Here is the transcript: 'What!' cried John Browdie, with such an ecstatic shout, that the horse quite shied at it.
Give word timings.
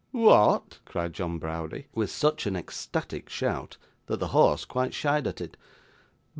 'What!' 0.09 0.79
cried 0.83 1.13
John 1.13 1.37
Browdie, 1.37 1.85
with 1.93 2.09
such 2.09 2.47
an 2.47 2.55
ecstatic 2.55 3.29
shout, 3.29 3.77
that 4.07 4.19
the 4.19 4.29
horse 4.29 4.65
quite 4.65 4.95
shied 4.95 5.27
at 5.27 5.39
it. 5.39 5.55